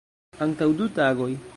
[0.45, 1.33] Antaŭ du tagoj.